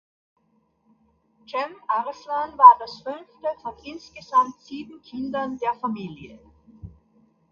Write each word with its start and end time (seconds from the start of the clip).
Cem 1.45 1.75
Arslan 1.87 2.57
war 2.57 2.75
das 2.79 3.01
fünfte 3.03 3.47
von 3.61 3.75
insgesamt 3.83 4.59
sieben 4.61 4.99
Kindern 5.03 5.59
der 5.59 5.75
Familie. 5.75 6.39